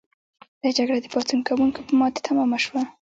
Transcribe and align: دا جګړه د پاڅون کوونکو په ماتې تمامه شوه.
دا 0.61 0.69
جګړه 0.77 0.97
د 1.01 1.07
پاڅون 1.13 1.39
کوونکو 1.47 1.79
په 1.87 1.93
ماتې 1.99 2.19
تمامه 2.27 2.57
شوه. 2.65 2.81